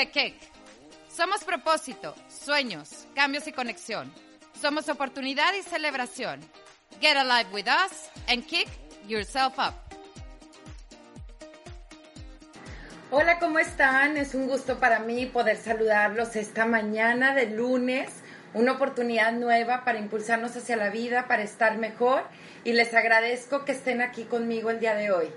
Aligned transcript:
The 0.00 0.06
Kick. 0.06 0.34
Somos 1.14 1.44
propósito, 1.44 2.14
sueños, 2.26 3.06
cambios 3.14 3.46
y 3.46 3.52
conexión. 3.52 4.10
Somos 4.58 4.88
oportunidad 4.88 5.52
y 5.52 5.62
celebración. 5.62 6.40
Get 7.02 7.18
alive 7.18 7.50
with 7.52 7.66
us 7.66 8.08
and 8.26 8.46
kick 8.46 8.66
yourself 9.06 9.58
up. 9.58 9.74
Hola, 13.10 13.38
¿cómo 13.38 13.58
están? 13.58 14.16
Es 14.16 14.34
un 14.34 14.46
gusto 14.46 14.80
para 14.80 15.00
mí 15.00 15.26
poder 15.26 15.58
saludarlos 15.58 16.34
esta 16.34 16.64
mañana 16.64 17.34
de 17.34 17.50
lunes. 17.50 18.10
Una 18.54 18.72
oportunidad 18.72 19.32
nueva 19.32 19.84
para 19.84 19.98
impulsarnos 19.98 20.56
hacia 20.56 20.78
la 20.78 20.88
vida, 20.88 21.28
para 21.28 21.42
estar 21.42 21.76
mejor. 21.76 22.22
Y 22.64 22.72
les 22.72 22.94
agradezco 22.94 23.66
que 23.66 23.72
estén 23.72 24.00
aquí 24.00 24.24
conmigo 24.24 24.70
el 24.70 24.80
día 24.80 24.94
de 24.94 25.12
hoy. 25.12 25.30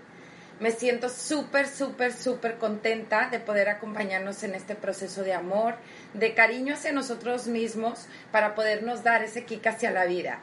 Me 0.63 0.71
siento 0.71 1.09
súper, 1.09 1.67
súper, 1.67 2.13
súper 2.13 2.57
contenta 2.57 3.27
de 3.29 3.41
poder 3.41 3.67
acompañarnos 3.67 4.43
en 4.43 4.55
este 4.55 4.75
proceso 4.75 5.21
de 5.21 5.33
amor, 5.33 5.75
de 6.13 6.33
cariño 6.33 6.75
hacia 6.75 6.93
nosotros 6.93 7.47
mismos 7.47 8.05
para 8.31 8.55
podernos 8.55 9.03
dar 9.03 9.23
ese 9.23 9.43
kick 9.43 9.67
hacia 9.67 9.91
la 9.91 10.05
vida. 10.05 10.39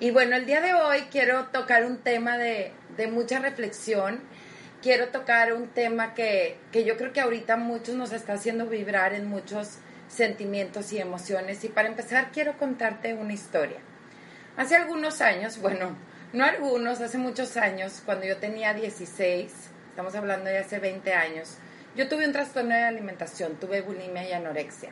Y 0.00 0.10
bueno, 0.10 0.34
el 0.34 0.44
día 0.44 0.60
de 0.60 0.74
hoy 0.74 1.02
quiero 1.12 1.44
tocar 1.52 1.84
un 1.84 1.98
tema 1.98 2.36
de, 2.36 2.72
de 2.96 3.06
mucha 3.06 3.38
reflexión. 3.38 4.18
Quiero 4.82 5.10
tocar 5.10 5.52
un 5.52 5.68
tema 5.68 6.14
que, 6.14 6.58
que 6.72 6.82
yo 6.82 6.96
creo 6.96 7.12
que 7.12 7.20
ahorita 7.20 7.56
muchos 7.56 7.94
nos 7.94 8.10
está 8.10 8.32
haciendo 8.32 8.66
vibrar 8.66 9.14
en 9.14 9.28
muchos 9.28 9.78
sentimientos 10.08 10.92
y 10.92 10.98
emociones. 10.98 11.62
Y 11.62 11.68
para 11.68 11.86
empezar, 11.86 12.32
quiero 12.32 12.58
contarte 12.58 13.14
una 13.14 13.34
historia. 13.34 13.78
Hace 14.56 14.74
algunos 14.74 15.20
años, 15.20 15.60
bueno, 15.60 15.96
no 16.32 16.44
algunos, 16.44 17.00
hace 17.00 17.18
muchos 17.18 17.56
años, 17.56 18.02
cuando 18.04 18.24
yo 18.26 18.36
tenía 18.36 18.72
16, 18.72 19.52
estamos 19.88 20.14
hablando 20.14 20.48
de 20.48 20.58
hace 20.58 20.78
20 20.78 21.12
años, 21.12 21.56
yo 21.96 22.08
tuve 22.08 22.26
un 22.26 22.32
trastorno 22.32 22.74
de 22.74 22.84
alimentación, 22.84 23.56
tuve 23.56 23.80
bulimia 23.80 24.28
y 24.28 24.32
anorexia. 24.32 24.90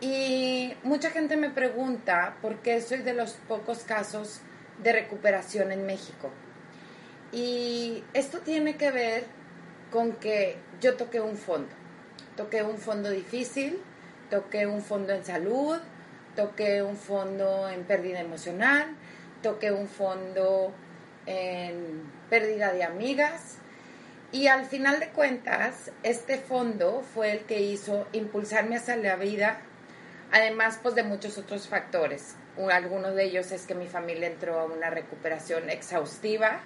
Y 0.00 0.74
mucha 0.82 1.10
gente 1.10 1.36
me 1.36 1.50
pregunta 1.50 2.36
por 2.40 2.56
qué 2.60 2.80
soy 2.80 2.98
de 2.98 3.12
los 3.12 3.32
pocos 3.48 3.80
casos 3.80 4.40
de 4.82 4.92
recuperación 4.92 5.72
en 5.72 5.84
México. 5.86 6.30
Y 7.32 8.04
esto 8.14 8.40
tiene 8.40 8.76
que 8.76 8.90
ver 8.90 9.24
con 9.90 10.12
que 10.12 10.56
yo 10.80 10.96
toqué 10.96 11.20
un 11.20 11.36
fondo. 11.36 11.68
Toqué 12.36 12.62
un 12.62 12.78
fondo 12.78 13.10
difícil, 13.10 13.78
toqué 14.30 14.66
un 14.66 14.82
fondo 14.82 15.12
en 15.12 15.24
salud, 15.24 15.78
toqué 16.34 16.82
un 16.82 16.96
fondo 16.96 17.68
en 17.68 17.84
pérdida 17.84 18.20
emocional, 18.20 18.86
toqué 19.46 19.70
un 19.70 19.86
fondo 19.86 20.72
en 21.24 22.02
pérdida 22.28 22.72
de 22.72 22.82
amigas. 22.82 23.58
Y 24.32 24.48
al 24.48 24.66
final 24.66 24.98
de 24.98 25.10
cuentas, 25.10 25.92
este 26.02 26.38
fondo 26.38 27.04
fue 27.14 27.30
el 27.30 27.40
que 27.44 27.60
hizo 27.60 28.08
impulsarme 28.12 28.76
hacia 28.76 28.96
la 28.96 29.14
vida, 29.14 29.58
además 30.32 30.80
pues 30.82 30.96
de 30.96 31.04
muchos 31.04 31.38
otros 31.38 31.68
factores. 31.68 32.34
Algunos 32.72 33.14
de 33.14 33.22
ellos 33.22 33.52
es 33.52 33.66
que 33.66 33.76
mi 33.76 33.86
familia 33.86 34.26
entró 34.26 34.58
a 34.58 34.64
una 34.64 34.90
recuperación 34.90 35.70
exhaustiva, 35.70 36.58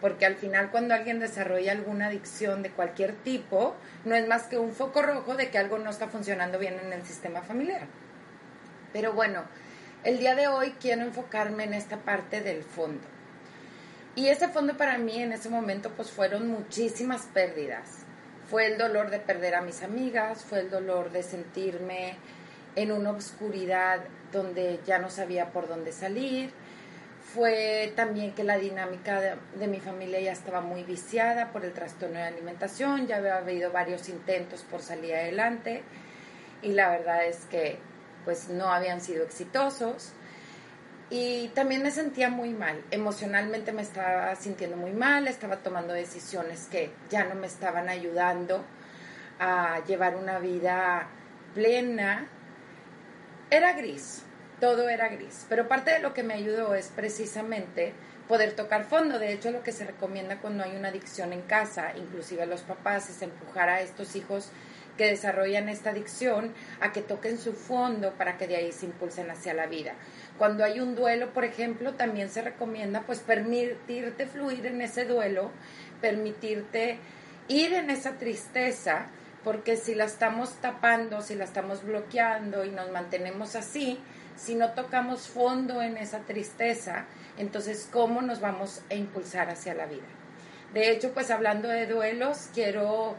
porque 0.00 0.26
al 0.26 0.34
final 0.34 0.72
cuando 0.72 0.92
alguien 0.92 1.20
desarrolla 1.20 1.70
alguna 1.70 2.06
adicción 2.08 2.64
de 2.64 2.70
cualquier 2.70 3.12
tipo, 3.12 3.76
no 4.04 4.16
es 4.16 4.26
más 4.26 4.44
que 4.48 4.58
un 4.58 4.72
foco 4.72 5.02
rojo 5.02 5.36
de 5.36 5.50
que 5.50 5.58
algo 5.58 5.78
no 5.78 5.90
está 5.90 6.08
funcionando 6.08 6.58
bien 6.58 6.80
en 6.84 6.92
el 6.92 7.04
sistema 7.06 7.42
familiar. 7.42 7.86
Pero 8.92 9.12
bueno, 9.12 9.44
el 10.04 10.18
día 10.18 10.34
de 10.34 10.48
hoy 10.48 10.74
quiero 10.80 11.02
enfocarme 11.02 11.64
en 11.64 11.72
esta 11.72 11.96
parte 11.96 12.42
del 12.42 12.62
fondo. 12.62 13.02
Y 14.14 14.28
ese 14.28 14.48
fondo 14.48 14.76
para 14.76 14.98
mí 14.98 15.20
en 15.20 15.32
ese 15.32 15.48
momento 15.48 15.90
pues 15.96 16.10
fueron 16.10 16.46
muchísimas 16.48 17.22
pérdidas. 17.32 18.04
Fue 18.48 18.66
el 18.66 18.78
dolor 18.78 19.10
de 19.10 19.18
perder 19.18 19.54
a 19.54 19.62
mis 19.62 19.82
amigas, 19.82 20.44
fue 20.44 20.60
el 20.60 20.70
dolor 20.70 21.10
de 21.10 21.22
sentirme 21.22 22.16
en 22.76 22.92
una 22.92 23.12
oscuridad 23.12 24.00
donde 24.30 24.78
ya 24.86 24.98
no 24.98 25.08
sabía 25.08 25.50
por 25.50 25.68
dónde 25.68 25.90
salir. 25.90 26.50
Fue 27.32 27.92
también 27.96 28.34
que 28.34 28.44
la 28.44 28.58
dinámica 28.58 29.20
de, 29.20 29.36
de, 29.58 29.66
mi 29.66 29.80
familia 29.80 30.20
ya 30.20 30.32
estaba 30.32 30.60
muy 30.60 30.84
viciada 30.84 31.50
por 31.50 31.64
el 31.64 31.72
trastorno 31.72 32.18
de 32.18 32.24
alimentación, 32.24 33.06
ya 33.06 33.16
había 33.16 33.38
habido 33.38 33.72
varios 33.72 34.10
intentos 34.10 34.62
por 34.70 34.82
salir 34.82 35.14
adelante 35.14 35.82
y 36.62 36.72
la 36.72 36.90
verdad 36.90 37.24
es 37.24 37.46
que 37.46 37.78
pues 38.24 38.48
no 38.48 38.68
habían 38.68 39.00
sido 39.00 39.24
exitosos. 39.24 40.12
Y 41.10 41.48
también 41.48 41.82
me 41.82 41.90
sentía 41.90 42.30
muy 42.30 42.50
mal, 42.50 42.82
emocionalmente 42.90 43.72
me 43.72 43.82
estaba 43.82 44.34
sintiendo 44.36 44.76
muy 44.76 44.92
mal, 44.92 45.28
estaba 45.28 45.58
tomando 45.58 45.92
decisiones 45.92 46.66
que 46.70 46.90
ya 47.10 47.24
no 47.24 47.34
me 47.34 47.46
estaban 47.46 47.88
ayudando 47.88 48.64
a 49.38 49.84
llevar 49.86 50.16
una 50.16 50.38
vida 50.38 51.06
plena. 51.54 52.26
Era 53.50 53.74
gris, 53.74 54.22
todo 54.60 54.88
era 54.88 55.08
gris, 55.08 55.44
pero 55.48 55.68
parte 55.68 55.92
de 55.92 55.98
lo 55.98 56.14
que 56.14 56.22
me 56.22 56.34
ayudó 56.34 56.74
es 56.74 56.88
precisamente 56.88 57.92
poder 58.26 58.56
tocar 58.56 58.84
fondo. 58.84 59.18
De 59.18 59.32
hecho, 59.32 59.50
lo 59.50 59.62
que 59.62 59.72
se 59.72 59.84
recomienda 59.84 60.40
cuando 60.40 60.64
hay 60.64 60.74
una 60.74 60.88
adicción 60.88 61.32
en 61.32 61.42
casa, 61.42 61.92
inclusive 61.96 62.42
a 62.42 62.46
los 62.46 62.62
papás, 62.62 63.10
es 63.10 63.22
empujar 63.22 63.68
a 63.68 63.82
estos 63.82 64.16
hijos 64.16 64.50
que 64.96 65.06
desarrollan 65.06 65.68
esta 65.68 65.90
adicción 65.90 66.52
a 66.80 66.92
que 66.92 67.02
toquen 67.02 67.38
su 67.38 67.52
fondo 67.52 68.12
para 68.12 68.36
que 68.36 68.46
de 68.46 68.56
ahí 68.56 68.72
se 68.72 68.86
impulsen 68.86 69.30
hacia 69.30 69.54
la 69.54 69.66
vida. 69.66 69.94
Cuando 70.38 70.64
hay 70.64 70.80
un 70.80 70.94
duelo, 70.94 71.32
por 71.32 71.44
ejemplo, 71.44 71.94
también 71.94 72.28
se 72.28 72.42
recomienda 72.42 73.02
pues 73.06 73.20
permitirte 73.20 74.26
fluir 74.26 74.66
en 74.66 74.80
ese 74.82 75.04
duelo, 75.04 75.50
permitirte 76.00 76.98
ir 77.48 77.74
en 77.74 77.90
esa 77.90 78.18
tristeza, 78.18 79.06
porque 79.42 79.76
si 79.76 79.94
la 79.94 80.04
estamos 80.04 80.54
tapando, 80.60 81.20
si 81.20 81.34
la 81.34 81.44
estamos 81.44 81.84
bloqueando 81.84 82.64
y 82.64 82.70
nos 82.70 82.90
mantenemos 82.90 83.54
así, 83.56 84.00
si 84.36 84.54
no 84.54 84.72
tocamos 84.72 85.28
fondo 85.28 85.82
en 85.82 85.96
esa 85.96 86.20
tristeza, 86.20 87.06
entonces 87.36 87.88
¿cómo 87.92 88.22
nos 88.22 88.40
vamos 88.40 88.82
a 88.90 88.94
impulsar 88.94 89.50
hacia 89.50 89.74
la 89.74 89.86
vida? 89.86 90.02
De 90.72 90.90
hecho, 90.90 91.12
pues 91.12 91.30
hablando 91.30 91.68
de 91.68 91.86
duelos, 91.86 92.48
quiero 92.52 93.16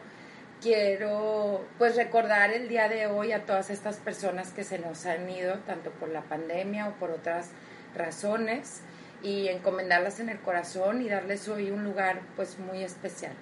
quiero 0.61 1.65
pues 1.77 1.95
recordar 1.95 2.51
el 2.51 2.67
día 2.67 2.89
de 2.89 3.07
hoy 3.07 3.31
a 3.31 3.45
todas 3.45 3.69
estas 3.69 3.97
personas 3.97 4.51
que 4.51 4.63
se 4.63 4.79
nos 4.79 5.05
han 5.05 5.29
ido, 5.29 5.55
tanto 5.59 5.91
por 5.91 6.09
la 6.09 6.21
pandemia 6.21 6.87
o 6.87 6.93
por 6.93 7.11
otras 7.11 7.49
razones, 7.95 8.81
y 9.21 9.47
encomendarlas 9.47 10.19
en 10.19 10.29
el 10.29 10.39
corazón 10.39 11.01
y 11.01 11.09
darles 11.09 11.47
hoy 11.47 11.71
un 11.71 11.83
lugar 11.83 12.21
pues 12.35 12.59
muy 12.59 12.83
especial. 12.83 13.33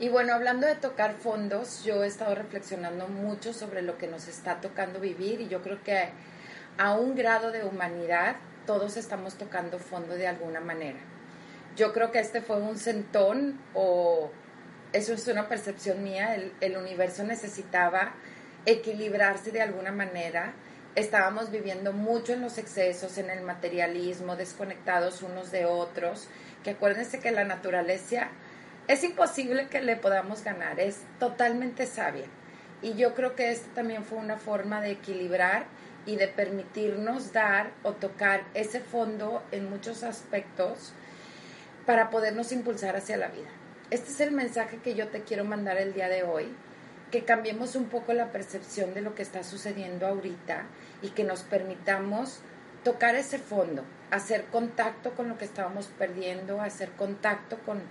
Y 0.00 0.08
bueno, 0.10 0.32
hablando 0.32 0.66
de 0.66 0.76
tocar 0.76 1.14
fondos, 1.14 1.82
yo 1.84 2.04
he 2.04 2.06
estado 2.06 2.34
reflexionando 2.36 3.08
mucho 3.08 3.52
sobre 3.52 3.82
lo 3.82 3.98
que 3.98 4.06
nos 4.06 4.28
está 4.28 4.60
tocando 4.60 5.00
vivir 5.00 5.40
y 5.40 5.48
yo 5.48 5.60
creo 5.60 5.82
que 5.82 6.10
a 6.78 6.94
un 6.94 7.16
grado 7.16 7.50
de 7.50 7.64
humanidad 7.64 8.36
todos 8.68 8.98
estamos 8.98 9.38
tocando 9.38 9.78
fondo 9.78 10.14
de 10.14 10.26
alguna 10.26 10.60
manera. 10.60 10.98
Yo 11.74 11.94
creo 11.94 12.12
que 12.12 12.18
este 12.18 12.42
fue 12.42 12.60
un 12.60 12.76
sentón 12.76 13.58
o 13.72 14.30
eso 14.92 15.14
es 15.14 15.26
una 15.26 15.48
percepción 15.48 16.04
mía, 16.04 16.36
el, 16.60 16.76
universo 16.76 17.24
necesitaba 17.24 18.12
equilibrarse 18.66 19.52
de 19.52 19.62
alguna 19.62 19.90
manera. 19.90 20.52
Estábamos 20.96 21.50
viviendo 21.50 21.94
mucho 21.94 22.34
en 22.34 22.42
los 22.42 22.58
excesos, 22.58 23.16
en 23.16 23.30
el 23.30 23.40
materialismo, 23.40 24.36
desconectados 24.36 25.22
unos 25.22 25.50
de 25.50 25.64
otros, 25.64 26.28
que 26.62 26.72
acuérdense 26.72 27.20
que 27.20 27.30
la 27.30 27.44
naturaleza 27.44 28.28
es 28.86 29.02
imposible 29.02 29.68
que 29.68 29.80
le 29.80 29.96
podamos 29.96 30.44
ganar, 30.44 30.78
es 30.78 30.98
totalmente 31.18 31.86
sabia. 31.86 32.26
Y 32.82 32.96
yo 32.96 33.14
creo 33.14 33.34
que 33.34 33.50
esto 33.50 33.70
también 33.74 34.04
fue 34.04 34.18
una 34.18 34.36
forma 34.36 34.82
de 34.82 34.90
equilibrar 34.90 35.64
y 36.08 36.16
de 36.16 36.26
permitirnos 36.26 37.34
dar 37.34 37.70
o 37.82 37.92
tocar 37.92 38.42
ese 38.54 38.80
fondo 38.80 39.42
en 39.52 39.68
muchos 39.68 40.02
aspectos 40.02 40.94
para 41.84 42.08
podernos 42.08 42.50
impulsar 42.50 42.96
hacia 42.96 43.18
la 43.18 43.28
vida. 43.28 43.50
Este 43.90 44.10
es 44.10 44.20
el 44.20 44.32
mensaje 44.32 44.78
que 44.78 44.94
yo 44.94 45.08
te 45.08 45.20
quiero 45.20 45.44
mandar 45.44 45.76
el 45.76 45.92
día 45.92 46.08
de 46.08 46.22
hoy, 46.22 46.48
que 47.10 47.24
cambiemos 47.24 47.76
un 47.76 47.90
poco 47.90 48.14
la 48.14 48.32
percepción 48.32 48.94
de 48.94 49.02
lo 49.02 49.14
que 49.14 49.20
está 49.22 49.44
sucediendo 49.44 50.06
ahorita 50.06 50.64
y 51.02 51.10
que 51.10 51.24
nos 51.24 51.42
permitamos 51.42 52.40
tocar 52.84 53.14
ese 53.14 53.38
fondo, 53.38 53.84
hacer 54.10 54.46
contacto 54.46 55.12
con 55.12 55.28
lo 55.28 55.36
que 55.36 55.44
estábamos 55.44 55.88
perdiendo, 55.98 56.62
hacer 56.62 56.90
contacto 56.92 57.58
con, 57.66 57.82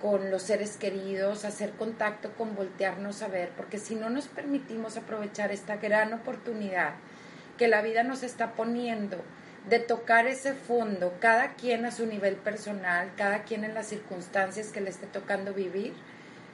con 0.00 0.30
los 0.30 0.44
seres 0.44 0.78
queridos, 0.78 1.44
hacer 1.44 1.72
contacto 1.72 2.32
con 2.38 2.56
voltearnos 2.56 3.20
a 3.20 3.28
ver, 3.28 3.50
porque 3.54 3.78
si 3.78 3.96
no 3.96 4.08
nos 4.08 4.28
permitimos 4.28 4.96
aprovechar 4.96 5.52
esta 5.52 5.76
gran 5.76 6.14
oportunidad 6.14 6.94
que 7.60 7.68
la 7.68 7.82
vida 7.82 8.02
nos 8.04 8.22
está 8.22 8.52
poniendo 8.52 9.22
de 9.68 9.80
tocar 9.80 10.26
ese 10.26 10.54
fondo, 10.54 11.12
cada 11.20 11.56
quien 11.56 11.84
a 11.84 11.90
su 11.90 12.06
nivel 12.06 12.36
personal, 12.36 13.10
cada 13.18 13.42
quien 13.42 13.64
en 13.64 13.74
las 13.74 13.86
circunstancias 13.86 14.68
que 14.68 14.80
le 14.80 14.88
esté 14.88 15.06
tocando 15.06 15.52
vivir, 15.52 15.92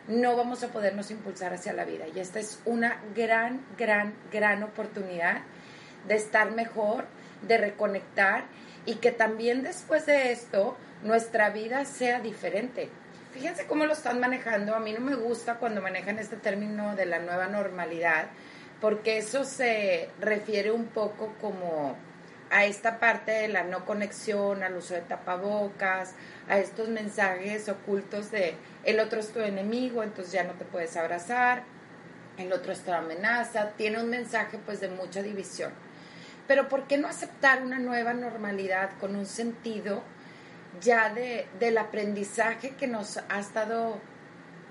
no 0.08 0.34
vamos 0.34 0.64
a 0.64 0.68
podernos 0.68 1.12
impulsar 1.12 1.54
hacia 1.54 1.74
la 1.74 1.84
vida. 1.84 2.06
Y 2.12 2.18
esta 2.18 2.40
es 2.40 2.60
una 2.64 3.00
gran, 3.14 3.64
gran, 3.78 4.14
gran 4.32 4.64
oportunidad 4.64 5.42
de 6.08 6.16
estar 6.16 6.50
mejor, 6.50 7.04
de 7.46 7.56
reconectar 7.58 8.42
y 8.84 8.96
que 8.96 9.12
también 9.12 9.62
después 9.62 10.06
de 10.06 10.32
esto 10.32 10.76
nuestra 11.04 11.50
vida 11.50 11.84
sea 11.84 12.18
diferente. 12.18 12.90
Fíjense 13.32 13.66
cómo 13.66 13.86
lo 13.86 13.92
están 13.92 14.18
manejando. 14.18 14.74
A 14.74 14.80
mí 14.80 14.92
no 14.92 15.00
me 15.00 15.14
gusta 15.14 15.54
cuando 15.54 15.80
manejan 15.80 16.18
este 16.18 16.34
término 16.34 16.96
de 16.96 17.06
la 17.06 17.20
nueva 17.20 17.46
normalidad, 17.46 18.26
porque 18.80 19.18
eso 19.18 19.44
se 19.44 20.10
refiere 20.20 20.70
un 20.70 20.86
poco 20.86 21.34
como 21.40 21.96
a 22.50 22.64
esta 22.64 23.00
parte 23.00 23.32
de 23.32 23.48
la 23.48 23.64
no 23.64 23.84
conexión, 23.84 24.62
al 24.62 24.76
uso 24.76 24.94
de 24.94 25.00
tapabocas, 25.00 26.14
a 26.48 26.58
estos 26.58 26.88
mensajes 26.88 27.68
ocultos 27.68 28.30
de 28.30 28.54
el 28.84 29.00
otro 29.00 29.20
es 29.20 29.32
tu 29.32 29.40
enemigo, 29.40 30.02
entonces 30.02 30.32
ya 30.32 30.44
no 30.44 30.52
te 30.52 30.64
puedes 30.64 30.96
abrazar, 30.96 31.64
el 32.38 32.52
otro 32.52 32.72
es 32.72 32.80
tu 32.80 32.92
amenaza, 32.92 33.70
tiene 33.76 34.00
un 34.00 34.10
mensaje 34.10 34.58
pues 34.64 34.80
de 34.80 34.88
mucha 34.88 35.22
división. 35.22 35.72
Pero 36.46 36.68
¿por 36.68 36.86
qué 36.86 36.98
no 36.98 37.08
aceptar 37.08 37.62
una 37.62 37.78
nueva 37.78 38.14
normalidad 38.14 38.90
con 39.00 39.16
un 39.16 39.26
sentido 39.26 40.02
ya 40.80 41.12
de, 41.12 41.48
del 41.58 41.78
aprendizaje 41.78 42.70
que 42.76 42.86
nos 42.86 43.18
ha 43.28 43.40
estado 43.40 43.98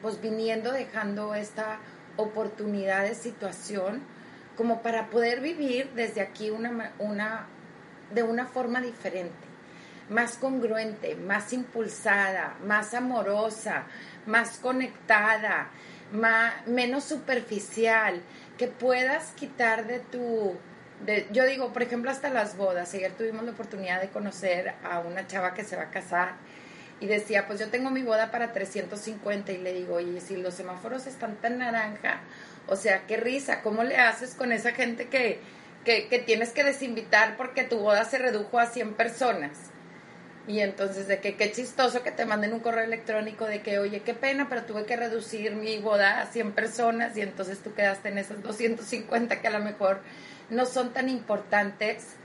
pues 0.01 0.21
viniendo 0.21 0.71
dejando 0.71 1.33
esta 1.35 1.79
oportunidad 2.17 3.03
de 3.03 3.15
situación 3.15 4.01
como 4.55 4.81
para 4.81 5.09
poder 5.09 5.41
vivir 5.41 5.91
desde 5.95 6.21
aquí 6.21 6.49
una, 6.49 6.93
una, 6.99 7.47
de 8.13 8.23
una 8.23 8.45
forma 8.45 8.81
diferente, 8.81 9.35
más 10.09 10.37
congruente, 10.37 11.15
más 11.15 11.51
impulsada, 11.53 12.55
más 12.65 12.93
amorosa, 12.93 13.83
más 14.25 14.57
conectada, 14.59 15.69
más, 16.11 16.65
menos 16.67 17.03
superficial, 17.03 18.21
que 18.57 18.67
puedas 18.67 19.31
quitar 19.31 19.85
de 19.87 19.99
tu 19.99 20.55
yo 21.31 21.45
digo, 21.45 21.73
por 21.73 21.83
ejemplo, 21.83 22.09
hasta 22.09 22.29
las 22.29 22.57
bodas. 22.57 22.93
Ayer 22.93 23.11
tuvimos 23.11 23.43
la 23.43 23.51
oportunidad 23.51 24.01
de 24.01 24.09
conocer 24.09 24.73
a 24.83 24.99
una 24.99 25.27
chava 25.27 25.53
que 25.53 25.63
se 25.63 25.75
va 25.75 25.83
a 25.83 25.89
casar 25.91 26.35
y 26.99 27.07
decía, 27.07 27.45
pues 27.47 27.59
yo 27.59 27.69
tengo 27.69 27.89
mi 27.89 28.03
boda 28.03 28.31
para 28.31 28.53
350 28.53 29.51
y 29.51 29.57
le 29.57 29.73
digo, 29.73 29.95
oye, 29.95 30.21
si 30.21 30.37
los 30.37 30.53
semáforos 30.53 31.07
están 31.07 31.35
tan 31.35 31.57
naranja, 31.57 32.21
o 32.67 32.75
sea, 32.75 33.05
qué 33.05 33.17
risa, 33.17 33.61
¿cómo 33.61 33.83
le 33.83 33.97
haces 33.97 34.33
con 34.33 34.51
esa 34.51 34.71
gente 34.71 35.07
que, 35.07 35.39
que, 35.83 36.07
que 36.07 36.19
tienes 36.19 36.51
que 36.51 36.63
desinvitar 36.63 37.37
porque 37.37 37.63
tu 37.63 37.79
boda 37.79 38.05
se 38.05 38.17
redujo 38.17 38.59
a 38.59 38.67
100 38.67 38.93
personas? 38.93 39.51
Y 40.47 40.59
entonces 40.59 41.07
de 41.07 41.19
que 41.19 41.35
qué 41.35 41.51
chistoso 41.51 42.03
que 42.03 42.11
te 42.11 42.25
manden 42.25 42.53
un 42.53 42.59
correo 42.59 42.83
electrónico 42.83 43.45
de 43.45 43.61
que, 43.61 43.79
oye, 43.79 44.01
qué 44.01 44.13
pena, 44.13 44.47
pero 44.47 44.63
tuve 44.63 44.85
que 44.85 44.95
reducir 44.95 45.55
mi 45.55 45.79
boda 45.79 46.21
a 46.21 46.27
100 46.27 46.51
personas 46.51 47.17
y 47.17 47.21
entonces 47.21 47.59
tú 47.59 47.73
quedaste 47.73 48.09
en 48.09 48.19
esas 48.19 48.43
250 48.43 49.41
que 49.41 49.47
a 49.47 49.51
lo 49.51 49.59
mejor 49.59 50.01
no 50.51 50.65
son 50.65 50.93
tan 50.93 51.09
importantes. 51.09 52.15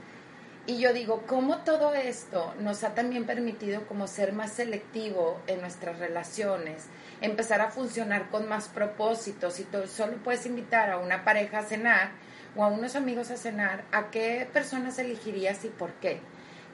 Y 0.67 0.77
yo 0.77 0.93
digo, 0.93 1.23
¿cómo 1.25 1.63
todo 1.63 1.95
esto 1.95 2.53
nos 2.59 2.83
ha 2.83 2.93
también 2.93 3.25
permitido 3.25 3.87
como 3.87 4.07
ser 4.07 4.31
más 4.31 4.51
selectivo 4.53 5.41
en 5.47 5.59
nuestras 5.59 5.97
relaciones, 5.97 6.85
empezar 7.19 7.61
a 7.61 7.71
funcionar 7.71 8.29
con 8.29 8.47
más 8.47 8.67
propósitos? 8.67 9.55
Si 9.55 9.63
tú 9.63 9.87
solo 9.87 10.17
puedes 10.17 10.45
invitar 10.45 10.91
a 10.91 10.99
una 10.99 11.25
pareja 11.25 11.59
a 11.59 11.63
cenar 11.63 12.11
o 12.55 12.63
a 12.63 12.67
unos 12.67 12.95
amigos 12.95 13.31
a 13.31 13.37
cenar, 13.37 13.85
¿a 13.91 14.11
qué 14.11 14.47
personas 14.53 14.99
elegirías 14.99 15.65
y 15.65 15.69
por 15.69 15.93
qué? 15.93 16.19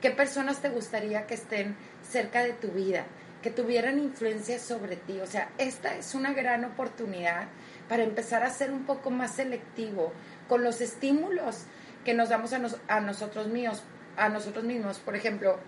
¿Qué 0.02 0.12
personas 0.12 0.62
te 0.62 0.68
gustaría 0.68 1.26
que 1.26 1.36
estén 1.36 1.78
cerca 2.04 2.44
de 2.44 2.52
tu 2.52 2.68
vida, 2.68 3.06
que 3.42 3.52
tuvieran 3.52 4.00
influencia 4.00 4.60
sobre 4.60 4.98
ti? 4.98 5.22
O 5.22 5.28
sea, 5.28 5.50
esta 5.58 5.96
es 5.96 6.14
una 6.14 6.34
gran 6.34 6.66
oportunidad 6.66 7.48
para 7.88 8.04
empezar 8.04 8.44
a 8.44 8.52
ser 8.52 8.72
un 8.72 8.86
poco 8.86 9.12
más 9.12 9.32
selectivo, 9.32 10.12
con 10.50 10.62
los 10.64 10.82
estímulos 10.82 11.64
que 12.08 12.14
nos 12.14 12.30
damos 12.30 12.54
a, 12.54 12.62
a 12.88 13.02
nosotros 13.02 13.48
míos, 13.48 13.84
a 14.16 14.30
nosotros 14.30 14.64
mismos. 14.64 14.98
Por 15.00 15.18
ejemplo, 15.18 15.60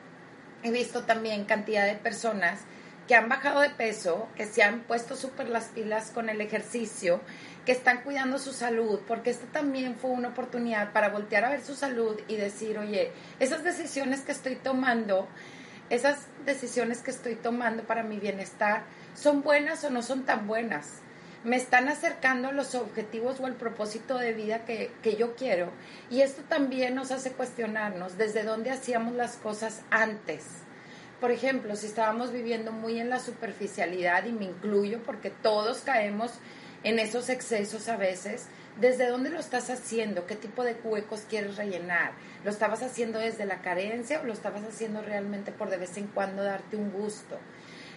he 0.64 0.72
visto 0.72 1.04
también 1.04 1.44
cantidad 1.44 1.86
de 1.86 1.96
personas 1.96 2.62
que 3.10 3.16
han 3.16 3.28
bajado 3.28 3.60
de 3.60 3.72
peso, 3.72 4.30
que 4.38 4.46
se 4.46 4.64
han 4.64 4.84
puesto 4.84 5.18
súper 5.18 5.50
las 5.50 5.66
pilas 5.66 6.12
con 6.12 6.30
el 6.30 6.40
ejercicio, 6.40 7.20
que 7.66 7.74
están 7.74 8.04
cuidando 8.04 8.40
su 8.40 8.54
salud, 8.54 9.02
porque 9.06 9.32
esta 9.32 9.48
también 9.48 9.98
fue 9.98 10.12
una 10.12 10.30
oportunidad 10.30 10.94
para 10.94 11.10
voltear 11.10 11.44
a 11.44 11.50
ver 11.50 11.62
su 11.62 11.76
salud 11.76 12.18
y 12.30 12.38
decir, 12.38 12.78
oye, 12.78 13.12
esas 13.42 13.66
decisiones 13.66 14.22
que 14.22 14.32
estoy 14.32 14.56
tomando, 14.56 15.28
esas 15.90 16.20
decisiones 16.46 17.02
que 17.02 17.12
estoy 17.12 17.36
tomando 17.36 17.84
para 17.84 18.04
mi 18.04 18.18
bienestar, 18.18 18.84
¿son 19.14 19.42
buenas 19.42 19.84
o 19.84 19.90
no 19.90 20.04
son 20.04 20.24
tan 20.24 20.48
buenas? 20.48 21.02
Me 21.44 21.56
están 21.56 21.88
acercando 21.88 22.50
a 22.50 22.52
los 22.52 22.76
objetivos 22.76 23.40
o 23.40 23.48
el 23.48 23.54
propósito 23.54 24.18
de 24.18 24.34
vida 24.34 24.66
que, 24.66 24.92
que, 25.02 25.16
yo 25.16 25.36
quiero. 25.36 25.72
Y 26.10 26.22
esto 26.22 26.42
también 26.48 26.96
nos 26.96 27.12
hace 27.12 27.32
cuestionarnos 27.32 28.18
desde 28.18 28.44
dónde 28.44 28.72
hacíamos 28.72 29.16
las 29.16 29.38
cosas 29.38 29.82
antes. 29.90 30.46
Por 31.22 31.32
ejemplo, 31.32 31.76
si 31.76 31.86
estábamos 31.86 32.32
viviendo 32.32 32.72
muy 32.72 33.00
en 33.00 33.10
la 33.10 33.20
superficialidad, 33.20 34.26
y 34.26 34.32
me 34.32 34.46
incluyo 34.46 35.02
porque 35.04 35.30
todos 35.30 35.82
caemos 35.82 36.32
en 36.84 36.98
esos 37.00 37.30
excesos 37.30 37.90
a 37.90 37.98
veces, 37.98 38.48
¿desde 38.80 39.08
dónde 39.08 39.30
lo 39.30 39.40
estás 39.40 39.70
haciendo? 39.70 40.26
¿Qué 40.26 40.36
tipo 40.36 40.64
de 40.64 40.78
huecos 40.82 41.26
quieres 41.30 41.58
rellenar? 41.58 42.14
¿Lo 42.46 42.52
estabas 42.52 42.84
haciendo 42.84 43.20
desde 43.20 43.46
la 43.46 43.62
carencia 43.62 44.22
o 44.22 44.26
lo 44.26 44.32
estabas 44.32 44.64
haciendo 44.64 45.02
realmente 45.02 45.52
por 45.52 45.70
de 45.70 45.78
vez 45.78 45.98
en 45.98 46.08
cuando 46.08 46.44
darte 46.44 46.78
un 46.78 46.92
gusto? 46.92 47.38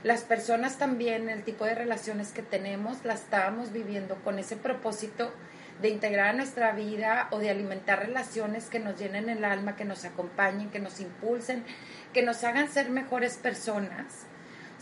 Las 0.02 0.22
personas 0.22 0.78
también, 0.78 1.28
el 1.28 1.44
tipo 1.44 1.64
de 1.64 1.76
relaciones 1.76 2.32
que 2.32 2.42
tenemos, 2.42 3.04
las 3.04 3.20
estábamos 3.20 3.72
viviendo 3.72 4.16
con 4.16 4.40
ese 4.40 4.56
propósito 4.56 5.32
de 5.80 5.90
integrar 5.90 6.28
a 6.28 6.32
nuestra 6.32 6.72
vida 6.72 7.28
o 7.30 7.38
de 7.38 7.50
alimentar 7.50 8.00
relaciones 8.00 8.66
que 8.66 8.80
nos 8.80 8.98
llenen 8.98 9.28
el 9.28 9.44
alma, 9.44 9.76
que 9.76 9.84
nos 9.84 10.04
acompañen, 10.04 10.70
que 10.70 10.80
nos 10.80 11.00
impulsen, 11.00 11.64
que 12.12 12.22
nos 12.22 12.42
hagan 12.42 12.68
ser 12.68 12.90
mejores 12.90 13.36
personas. 13.36 14.26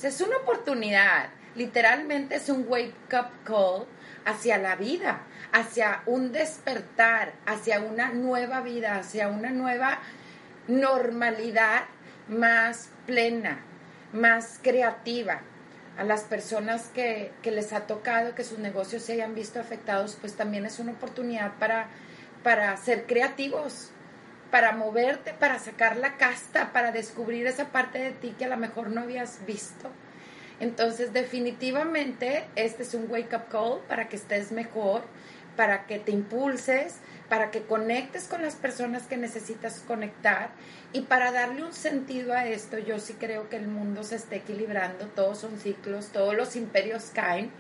Es 0.03 0.23
una 0.23 0.39
oportunidad, 0.39 1.29
literalmente 1.55 2.37
es 2.37 2.49
un 2.49 2.65
wake 2.67 2.95
up 3.13 3.31
call 3.45 3.87
hacia 4.25 4.57
la 4.57 4.77
vida, 4.77 5.21
hacia 5.53 6.03
un 6.07 6.33
despertar, 6.33 7.35
hacia 7.45 7.81
una 7.81 8.11
nueva 8.11 8.63
vida, 8.63 8.97
hacia 8.97 9.29
una 9.29 9.51
nueva 9.51 9.99
normalidad 10.69 11.85
más 12.29 12.89
plena, 13.07 13.61
más 14.13 14.59
creativa. 14.63 15.43
A 15.99 16.05
las 16.05 16.23
personas 16.23 16.91
que, 16.95 17.33
les 17.45 17.73
ha 17.73 17.87
tocado 17.87 18.35
que 18.35 18.45
sus 18.45 18.59
negocios 18.59 19.03
se 19.03 19.15
hayan 19.15 19.35
visto 19.35 19.61
afectados, 19.61 20.17
pues 20.21 20.35
también 20.35 20.65
es 20.65 20.79
una 20.79 20.93
oportunidad 20.93 21.53
para, 21.59 21.89
para 22.43 22.75
ser 22.77 23.07
creativos, 23.07 23.91
para 24.51 24.73
moverte, 24.73 25.35
para 25.35 25.59
sacar 25.59 25.97
la 25.97 26.17
casta, 26.17 26.73
para 26.73 26.93
descubrir 26.93 27.47
esa 27.47 27.69
parte 27.69 27.99
de 27.99 28.13
ti 28.13 28.35
que 28.39 28.47
a 28.47 28.49
lo 28.49 28.57
mejor 28.57 28.91
no 28.91 29.03
habías 29.03 29.45
visto. 29.47 29.91
Entonces, 30.59 31.13
definitivamente, 31.13 32.45
este 32.55 32.83
es 32.83 32.95
un 32.95 33.11
wake 33.11 33.35
up 33.35 33.49
call 33.51 33.81
para 33.89 34.09
que 34.09 34.17
estés 34.17 34.53
mejor, 34.53 35.03
para 35.57 35.87
que 35.87 35.99
te 35.99 36.13
impulses, 36.13 36.97
para 37.29 37.51
que 37.51 37.63
conectes 37.63 38.27
con 38.27 38.43
las 38.43 38.57
personas 38.57 39.05
que 39.05 39.17
necesitas 39.17 39.83
conectar. 39.87 40.51
Y 40.93 41.03
para 41.03 41.33
darle 41.33 41.65
un 41.65 41.73
sentido 41.73 42.33
a 42.35 42.47
esto, 42.47 42.79
yo 42.79 42.99
sí 42.99 43.15
creo 43.15 43.49
que 43.49 43.57
el 43.57 43.69
mundo 43.69 44.03
se 44.03 44.17
está 44.17 44.37
equilibrando, 44.37 45.07
todos 45.07 45.39
son 45.39 45.59
ciclos, 45.59 46.09
todos 46.09 46.35
los 46.35 46.57
imperios 46.57 47.11
caen, 47.15 47.51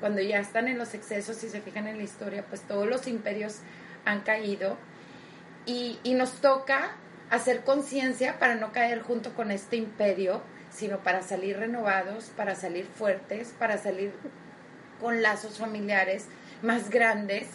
cuando 0.00 0.22
ya 0.22 0.38
están 0.38 0.68
en 0.68 0.78
los 0.78 0.94
excesos, 0.94 1.36
si 1.36 1.48
se 1.48 1.60
fijan 1.60 1.88
en 1.88 1.98
la 1.98 2.04
historia, 2.04 2.44
pues 2.48 2.62
todos 2.62 2.86
los 2.86 3.06
imperios 3.06 3.56
han 4.04 4.20
caído. 4.20 4.76
Y, 5.66 5.98
y 6.02 6.14
nos 6.14 6.40
toca 6.40 6.92
hacer 7.30 7.64
conciencia 7.64 8.38
para 8.38 8.54
no 8.54 8.72
caer 8.72 9.02
junto 9.02 9.34
con 9.34 9.50
este 9.50 9.76
imperio, 9.76 10.40
sino 10.70 10.98
para 10.98 11.22
salir 11.22 11.58
renovados, 11.58 12.30
para 12.36 12.54
salir 12.54 12.86
fuertes, 12.86 13.54
para 13.58 13.76
salir 13.76 14.12
con 15.00 15.22
lazos 15.22 15.58
familiares 15.58 16.26
más 16.62 16.90
grandes, 16.90 17.48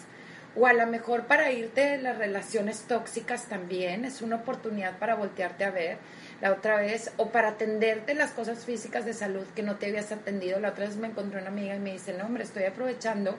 o 0.56 0.66
a 0.66 0.72
lo 0.72 0.86
mejor 0.86 1.26
para 1.26 1.50
irte 1.50 1.80
de 1.80 1.98
las 1.98 2.16
relaciones 2.16 2.82
tóxicas 2.82 3.46
también 3.46 4.04
es 4.04 4.22
una 4.22 4.36
oportunidad 4.36 4.98
para 4.98 5.16
voltearte 5.16 5.64
a 5.64 5.70
ver 5.70 5.98
la 6.40 6.52
otra 6.52 6.76
vez 6.76 7.10
o 7.16 7.30
para 7.30 7.48
atenderte 7.48 8.14
las 8.14 8.30
cosas 8.30 8.64
físicas 8.64 9.04
de 9.04 9.14
salud 9.14 9.44
que 9.56 9.64
no 9.64 9.76
te 9.76 9.86
habías 9.86 10.12
atendido. 10.12 10.60
La 10.60 10.70
otra 10.70 10.86
vez 10.86 10.96
me 10.96 11.08
encontré 11.08 11.40
una 11.40 11.50
amiga 11.50 11.74
y 11.74 11.80
me 11.80 11.92
dice, 11.92 12.12
no 12.12 12.24
hombre, 12.24 12.44
estoy 12.44 12.64
aprovechando 12.64 13.36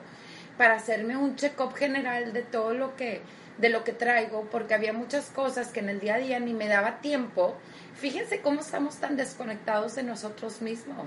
para 0.58 0.74
hacerme 0.74 1.16
un 1.16 1.36
check-up 1.36 1.74
general 1.74 2.32
de 2.32 2.42
todo 2.42 2.74
lo 2.74 2.96
que 2.96 3.22
de 3.58 3.70
lo 3.70 3.84
que 3.84 3.92
traigo, 3.92 4.46
porque 4.50 4.74
había 4.74 4.92
muchas 4.92 5.30
cosas 5.30 5.68
que 5.68 5.80
en 5.80 5.88
el 5.88 5.98
día 5.98 6.16
a 6.16 6.18
día 6.18 6.38
ni 6.40 6.52
me 6.52 6.68
daba 6.68 7.00
tiempo. 7.00 7.56
Fíjense 7.94 8.42
cómo 8.42 8.60
estamos 8.60 8.96
tan 8.96 9.16
desconectados 9.16 9.94
de 9.94 10.02
nosotros 10.02 10.60
mismos. 10.60 11.06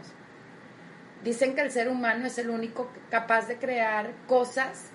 Dicen 1.24 1.56
que 1.56 1.62
el 1.62 1.72
ser 1.72 1.90
humano 1.90 2.28
es 2.28 2.38
el 2.38 2.50
único 2.50 2.92
capaz 3.10 3.48
de 3.48 3.58
crear 3.58 4.12
cosas 4.28 4.86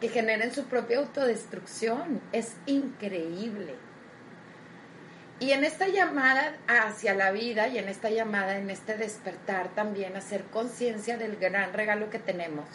que 0.00 0.08
generen 0.08 0.52
su 0.52 0.64
propia 0.64 0.98
autodestrucción. 0.98 2.20
Es 2.32 2.54
increíble. 2.66 3.74
Y 5.40 5.50
en 5.52 5.64
esta 5.64 5.88
llamada 5.88 6.56
hacia 6.68 7.14
la 7.14 7.32
vida 7.32 7.68
y 7.68 7.78
en 7.78 7.88
esta 7.88 8.08
llamada, 8.08 8.56
en 8.56 8.70
este 8.70 8.96
despertar 8.96 9.68
también, 9.74 10.16
hacer 10.16 10.44
conciencia 10.44 11.18
del 11.18 11.36
gran 11.36 11.72
regalo 11.72 12.08
que 12.08 12.18
tenemos. 12.18 12.66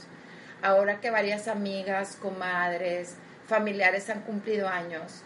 Ahora 0.61 0.99
que 0.99 1.09
varias 1.09 1.47
amigas, 1.47 2.17
comadres, 2.21 3.15
familiares 3.47 4.09
han 4.09 4.21
cumplido 4.21 4.67
años, 4.67 5.23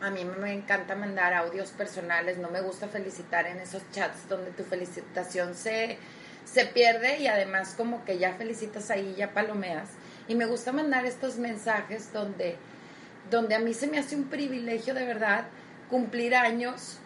a 0.00 0.10
mí 0.10 0.24
me 0.24 0.52
encanta 0.52 0.94
mandar 0.94 1.34
audios 1.34 1.70
personales, 1.70 2.38
no 2.38 2.50
me 2.50 2.60
gusta 2.60 2.88
felicitar 2.88 3.46
en 3.46 3.58
esos 3.58 3.82
chats 3.90 4.28
donde 4.28 4.50
tu 4.52 4.62
felicitación 4.62 5.54
se, 5.54 5.98
se 6.44 6.66
pierde 6.66 7.18
y 7.18 7.26
además 7.26 7.74
como 7.76 8.04
que 8.04 8.18
ya 8.18 8.34
felicitas 8.34 8.90
ahí, 8.90 9.14
ya 9.16 9.32
palomeas. 9.32 9.90
Y 10.28 10.34
me 10.34 10.46
gusta 10.46 10.72
mandar 10.72 11.04
estos 11.04 11.36
mensajes 11.36 12.12
donde, 12.12 12.56
donde 13.30 13.54
a 13.54 13.58
mí 13.58 13.74
se 13.74 13.86
me 13.86 13.98
hace 13.98 14.16
un 14.16 14.24
privilegio 14.24 14.94
de 14.94 15.04
verdad 15.04 15.46
cumplir 15.90 16.34
años 16.34 16.98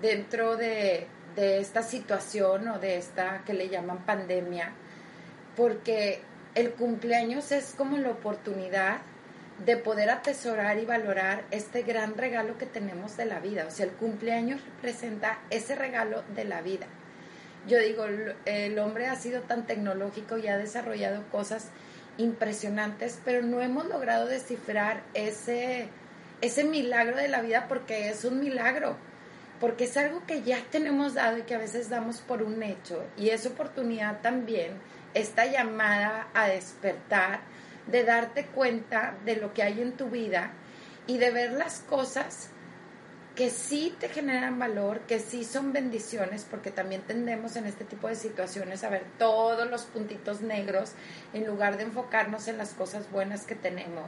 dentro 0.00 0.56
de, 0.56 1.06
esta 1.36 1.82
situación 1.82 2.68
o 2.68 2.78
de 2.78 2.98
esta 2.98 3.42
que 3.46 3.54
le 3.54 3.70
llaman 3.70 4.04
pandemia, 4.04 4.72
porque 5.56 6.20
el 6.54 6.72
cumpleaños 6.72 7.52
es 7.52 7.74
como 7.74 7.96
la 7.96 8.10
oportunidad 8.10 8.98
de 9.64 9.78
poder 9.78 10.10
atesorar 10.10 10.78
y 10.78 10.84
valorar 10.84 11.44
este 11.50 11.82
gran 11.82 12.18
regalo 12.18 12.58
que 12.58 12.66
tenemos 12.66 13.16
de 13.16 13.24
la 13.24 13.40
vida. 13.40 13.64
O 13.66 13.70
sea, 13.70 13.86
el 13.86 13.92
cumpleaños 13.92 14.60
representa 14.62 15.38
ese 15.48 15.74
regalo 15.74 16.22
de 16.34 16.44
la 16.44 16.60
vida. 16.60 16.86
Yo 17.68 17.78
digo, 17.78 18.04
el 18.44 18.78
hombre 18.78 19.06
ha 19.06 19.14
sido 19.14 19.42
tan 19.42 19.66
tecnológico 19.66 20.36
y 20.36 20.48
ha 20.48 20.56
desarrollado 20.56 21.22
cosas 21.30 21.68
impresionantes, 22.18 23.20
pero 23.24 23.42
no 23.42 23.60
hemos 23.60 23.86
logrado 23.86 24.26
descifrar 24.26 25.02
ese, 25.14 25.88
ese 26.40 26.64
milagro 26.64 27.16
de 27.16 27.28
la 27.28 27.40
vida 27.40 27.66
porque 27.68 28.08
es 28.08 28.24
un 28.24 28.40
milagro, 28.40 28.96
porque 29.60 29.84
es 29.84 29.96
algo 29.96 30.26
que 30.26 30.42
ya 30.42 30.58
tenemos 30.70 31.14
dado 31.14 31.38
y 31.38 31.42
que 31.42 31.54
a 31.54 31.58
veces 31.58 31.88
damos 31.88 32.18
por 32.18 32.42
un 32.42 32.62
hecho. 32.62 33.04
Y 33.16 33.30
es 33.30 33.46
oportunidad 33.46 34.20
también, 34.20 34.72
esta 35.14 35.46
llamada 35.46 36.28
a 36.34 36.48
despertar, 36.48 37.40
de 37.86 38.04
darte 38.04 38.46
cuenta 38.46 39.16
de 39.24 39.36
lo 39.36 39.52
que 39.54 39.62
hay 39.62 39.80
en 39.80 39.92
tu 39.92 40.08
vida 40.08 40.52
y 41.06 41.18
de 41.18 41.30
ver 41.30 41.52
las 41.52 41.80
cosas 41.80 42.50
que 43.34 43.48
sí 43.48 43.94
te 43.98 44.08
generan 44.08 44.58
valor, 44.58 45.00
que 45.00 45.18
sí 45.18 45.44
son 45.44 45.72
bendiciones, 45.72 46.46
porque 46.48 46.70
también 46.70 47.00
tendemos 47.02 47.56
en 47.56 47.66
este 47.66 47.84
tipo 47.84 48.08
de 48.08 48.16
situaciones 48.16 48.84
a 48.84 48.90
ver 48.90 49.04
todos 49.18 49.68
los 49.70 49.82
puntitos 49.82 50.42
negros 50.42 50.92
en 51.32 51.46
lugar 51.46 51.78
de 51.78 51.84
enfocarnos 51.84 52.48
en 52.48 52.58
las 52.58 52.70
cosas 52.70 53.10
buenas 53.10 53.44
que 53.44 53.54
tenemos. 53.54 54.06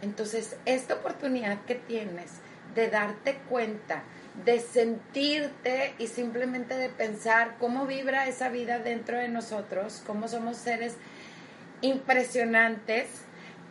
Entonces, 0.00 0.56
esta 0.64 0.94
oportunidad 0.94 1.62
que 1.66 1.74
tienes 1.74 2.32
de 2.74 2.88
darte 2.88 3.38
cuenta, 3.48 4.02
de 4.44 4.60
sentirte 4.60 5.94
y 5.98 6.06
simplemente 6.06 6.76
de 6.76 6.88
pensar 6.88 7.56
cómo 7.58 7.86
vibra 7.86 8.28
esa 8.28 8.48
vida 8.48 8.78
dentro 8.78 9.18
de 9.18 9.28
nosotros, 9.28 10.02
cómo 10.06 10.28
somos 10.28 10.56
seres 10.56 10.94
impresionantes, 11.80 13.08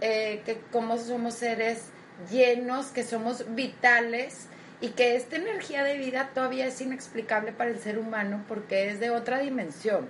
eh, 0.02 0.42
que 0.46 0.62
cómo 0.72 0.98
somos 0.98 1.36
seres 1.36 1.86
llenos, 2.30 2.88
que 2.88 3.04
somos 3.04 3.56
vitales 3.56 4.48
y 4.80 4.90
que 4.90 5.16
esta 5.16 5.36
energía 5.38 5.84
de 5.84 5.98
vida 5.98 6.30
todavía 6.34 6.68
es 6.68 6.80
inexplicable 6.82 7.52
para 7.52 7.72
el 7.72 7.80
ser 7.80 7.98
humano 7.98 8.44
porque 8.48 8.90
es 8.90 9.00
de 9.00 9.10
otra 9.10 9.40
dimensión. 9.40 10.08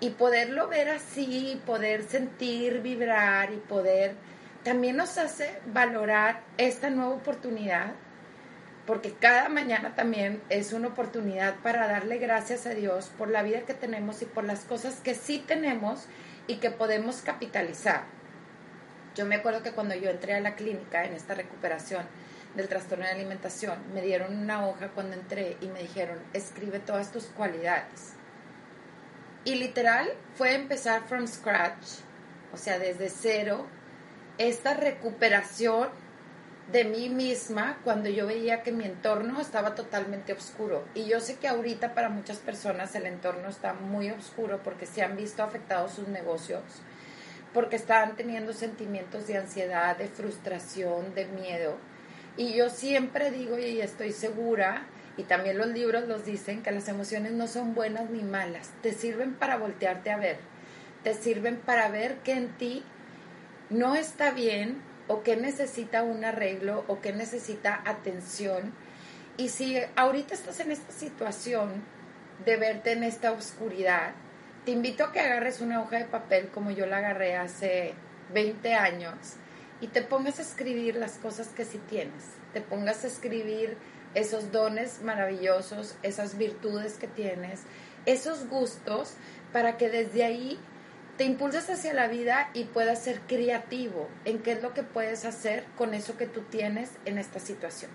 Y 0.00 0.10
poderlo 0.10 0.68
ver 0.68 0.88
así, 0.88 1.60
poder 1.66 2.04
sentir, 2.04 2.80
vibrar 2.80 3.52
y 3.52 3.56
poder 3.56 4.14
también 4.62 4.96
nos 4.96 5.16
hace 5.16 5.58
valorar 5.72 6.42
esta 6.58 6.90
nueva 6.90 7.14
oportunidad, 7.14 7.92
porque 8.86 9.12
cada 9.12 9.48
mañana 9.48 9.94
también 9.94 10.42
es 10.50 10.74
una 10.74 10.88
oportunidad 10.88 11.54
para 11.62 11.86
darle 11.86 12.18
gracias 12.18 12.66
a 12.66 12.74
Dios 12.74 13.10
por 13.16 13.30
la 13.30 13.42
vida 13.42 13.62
que 13.62 13.72
tenemos 13.72 14.20
y 14.20 14.26
por 14.26 14.44
las 14.44 14.60
cosas 14.64 15.00
que 15.00 15.14
sí 15.14 15.42
tenemos 15.46 16.06
y 16.46 16.56
que 16.56 16.70
podemos 16.70 17.22
capitalizar. 17.22 18.02
Yo 19.14 19.24
me 19.24 19.36
acuerdo 19.36 19.62
que 19.62 19.72
cuando 19.72 19.94
yo 19.94 20.10
entré 20.10 20.34
a 20.34 20.40
la 20.40 20.56
clínica 20.56 21.04
en 21.04 21.14
esta 21.14 21.34
recuperación 21.34 22.04
del 22.54 22.68
trastorno 22.68 23.04
de 23.04 23.12
alimentación, 23.12 23.78
me 23.94 24.02
dieron 24.02 24.36
una 24.36 24.66
hoja 24.66 24.88
cuando 24.88 25.14
entré 25.14 25.56
y 25.60 25.66
me 25.68 25.80
dijeron, 25.80 26.18
escribe 26.32 26.78
todas 26.80 27.12
tus 27.12 27.26
cualidades. 27.26 28.14
Y 29.44 29.54
literal 29.54 30.08
fue 30.34 30.54
empezar 30.54 31.02
from 31.06 31.26
scratch, 31.26 32.00
o 32.52 32.56
sea, 32.56 32.78
desde 32.78 33.08
cero, 33.08 33.66
esta 34.38 34.74
recuperación 34.74 35.88
de 36.72 36.84
mí 36.84 37.08
misma 37.08 37.78
cuando 37.82 38.08
yo 38.08 38.26
veía 38.26 38.62
que 38.62 38.72
mi 38.72 38.84
entorno 38.84 39.40
estaba 39.40 39.74
totalmente 39.74 40.32
oscuro. 40.32 40.84
Y 40.94 41.06
yo 41.06 41.20
sé 41.20 41.36
que 41.36 41.48
ahorita 41.48 41.94
para 41.94 42.08
muchas 42.08 42.38
personas 42.38 42.94
el 42.94 43.06
entorno 43.06 43.48
está 43.48 43.74
muy 43.74 44.10
oscuro 44.10 44.60
porque 44.62 44.86
se 44.86 45.02
han 45.02 45.16
visto 45.16 45.42
afectados 45.42 45.92
sus 45.92 46.08
negocios, 46.08 46.62
porque 47.52 47.76
están 47.76 48.16
teniendo 48.16 48.52
sentimientos 48.52 49.26
de 49.26 49.38
ansiedad, 49.38 49.96
de 49.96 50.08
frustración, 50.08 51.14
de 51.14 51.26
miedo. 51.26 51.76
Y 52.36 52.54
yo 52.54 52.70
siempre 52.70 53.30
digo 53.30 53.58
y 53.58 53.80
estoy 53.80 54.12
segura, 54.12 54.86
y 55.16 55.24
también 55.24 55.58
los 55.58 55.68
libros 55.68 56.08
los 56.08 56.24
dicen, 56.24 56.62
que 56.62 56.70
las 56.70 56.88
emociones 56.88 57.32
no 57.32 57.46
son 57.46 57.74
buenas 57.74 58.10
ni 58.10 58.22
malas, 58.22 58.70
te 58.82 58.92
sirven 58.92 59.34
para 59.34 59.56
voltearte 59.56 60.10
a 60.10 60.16
ver, 60.16 60.38
te 61.02 61.14
sirven 61.14 61.56
para 61.56 61.88
ver 61.88 62.16
que 62.18 62.32
en 62.32 62.48
ti 62.56 62.82
no 63.68 63.94
está 63.94 64.30
bien 64.30 64.80
o 65.08 65.22
que 65.22 65.36
necesita 65.36 66.02
un 66.02 66.24
arreglo 66.24 66.84
o 66.86 67.00
que 67.00 67.12
necesita 67.12 67.82
atención. 67.84 68.72
Y 69.36 69.48
si 69.48 69.78
ahorita 69.96 70.34
estás 70.34 70.60
en 70.60 70.70
esta 70.70 70.92
situación 70.92 71.82
de 72.44 72.56
verte 72.56 72.92
en 72.92 73.04
esta 73.04 73.32
oscuridad, 73.32 74.12
te 74.64 74.70
invito 74.70 75.04
a 75.04 75.12
que 75.12 75.20
agarres 75.20 75.60
una 75.60 75.80
hoja 75.80 75.98
de 75.98 76.04
papel 76.04 76.48
como 76.48 76.70
yo 76.70 76.86
la 76.86 76.98
agarré 76.98 77.36
hace 77.36 77.94
20 78.32 78.74
años 78.74 79.14
y 79.80 79.88
te 79.88 80.02
pongas 80.02 80.38
a 80.38 80.42
escribir 80.42 80.96
las 80.96 81.12
cosas 81.12 81.48
que 81.48 81.64
sí 81.64 81.80
tienes, 81.88 82.24
te 82.52 82.60
pongas 82.60 83.04
a 83.04 83.06
escribir 83.06 83.76
esos 84.14 84.52
dones 84.52 85.02
maravillosos, 85.02 85.96
esas 86.02 86.36
virtudes 86.36 86.94
que 86.94 87.06
tienes, 87.06 87.62
esos 88.06 88.48
gustos, 88.48 89.14
para 89.52 89.76
que 89.76 89.88
desde 89.88 90.24
ahí 90.24 90.58
te 91.16 91.24
impulses 91.24 91.68
hacia 91.68 91.92
la 91.92 92.08
vida 92.08 92.50
y 92.54 92.64
puedas 92.64 93.02
ser 93.02 93.20
creativo 93.20 94.08
en 94.24 94.38
qué 94.38 94.52
es 94.52 94.62
lo 94.62 94.72
que 94.72 94.82
puedes 94.82 95.24
hacer 95.24 95.64
con 95.76 95.94
eso 95.94 96.16
que 96.16 96.26
tú 96.26 96.42
tienes 96.42 96.92
en 97.04 97.18
esta 97.18 97.40
situación. 97.40 97.90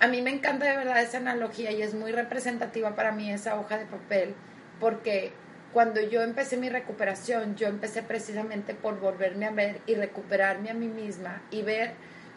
A 0.00 0.08
mí 0.08 0.20
me 0.20 0.30
encanta 0.30 0.66
de 0.66 0.76
verdad 0.76 1.00
esa 1.00 1.16
analogía 1.16 1.72
y 1.72 1.80
es 1.80 1.94
muy 1.94 2.12
representativa 2.12 2.94
para 2.94 3.12
mí 3.12 3.30
esa 3.30 3.58
hoja 3.58 3.78
de 3.78 3.86
papel 3.86 4.34
porque 4.78 5.32
cuando 5.76 6.00
yo 6.00 6.22
empecé 6.22 6.56
mi 6.56 6.70
recuperación, 6.70 7.54
yo 7.54 7.66
empecé 7.68 8.02
precisamente 8.02 8.72
por 8.72 8.98
volverme 8.98 9.44
a 9.44 9.50
ver 9.50 9.82
y 9.84 9.94
recuperarme 9.94 10.70
a 10.70 10.72
mí 10.72 10.88
misma 10.88 11.42
y 11.50 11.60
ver 11.60 11.92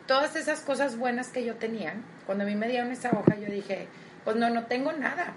todas 0.07 0.35
esas 0.35 0.59
cosas 0.59 0.97
buenas 0.97 1.29
que 1.29 1.45
yo 1.45 1.55
tenía. 1.55 1.93
Cuando 2.25 2.43
a 2.43 2.47
mí 2.47 2.55
me 2.55 2.67
dieron 2.67 2.91
esa 2.91 3.11
hoja, 3.11 3.37
yo 3.37 3.45
dije, 3.45 3.87
pues 4.25 4.35
no, 4.35 4.49
no 4.49 4.65
tengo 4.65 4.91
nada. 4.91 5.35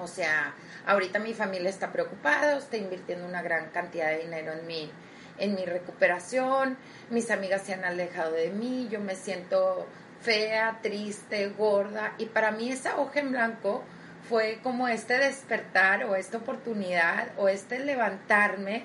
O 0.00 0.08
sea, 0.08 0.52
ahorita 0.84 1.20
mi 1.20 1.32
familia 1.32 1.70
está 1.70 1.92
preocupada, 1.92 2.58
está 2.58 2.76
invirtiendo 2.76 3.24
una 3.24 3.40
gran 3.40 3.70
cantidad 3.70 4.08
de 4.08 4.24
dinero 4.24 4.54
en 4.54 4.66
mi, 4.66 4.90
en 5.38 5.54
mi 5.54 5.64
recuperación, 5.64 6.76
mis 7.10 7.30
amigas 7.30 7.62
se 7.62 7.74
han 7.74 7.84
alejado 7.84 8.32
de 8.32 8.50
mí, 8.50 8.88
yo 8.90 8.98
me 8.98 9.14
siento 9.14 9.86
fea, 10.22 10.80
triste, 10.82 11.50
gorda, 11.50 12.14
y 12.18 12.26
para 12.26 12.50
mí 12.50 12.72
esa 12.72 12.98
hoja 12.98 13.20
en 13.20 13.30
blanco 13.30 13.84
fue 14.28 14.58
como 14.62 14.88
este 14.88 15.18
despertar 15.18 16.04
o 16.04 16.16
esta 16.16 16.38
oportunidad 16.38 17.28
o 17.36 17.48
este 17.48 17.78
levantarme 17.78 18.84